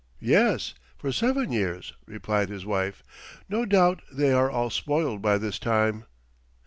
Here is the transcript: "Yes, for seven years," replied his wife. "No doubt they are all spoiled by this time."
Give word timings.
"Yes, 0.19 0.73
for 0.97 1.11
seven 1.11 1.51
years," 1.51 1.93
replied 2.07 2.49
his 2.49 2.65
wife. 2.65 3.03
"No 3.47 3.65
doubt 3.65 4.01
they 4.11 4.33
are 4.33 4.49
all 4.49 4.71
spoiled 4.71 5.21
by 5.21 5.37
this 5.37 5.59
time." 5.59 6.05